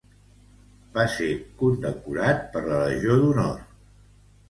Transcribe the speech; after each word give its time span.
Va 0.95 1.03
ser 1.17 1.27
condecorat 1.61 2.43
per 2.57 2.67
la 2.71 2.83
Legió 2.89 3.23
d'Honor. 3.25 3.65